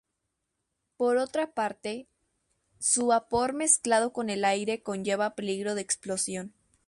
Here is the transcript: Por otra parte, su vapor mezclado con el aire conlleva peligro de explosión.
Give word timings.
Por 0.97 1.17
otra 1.17 1.53
parte, 1.53 2.07
su 2.79 3.05
vapor 3.05 3.53
mezclado 3.53 4.11
con 4.13 4.31
el 4.31 4.45
aire 4.45 4.81
conlleva 4.81 5.35
peligro 5.35 5.75
de 5.75 5.81
explosión. 5.81 6.55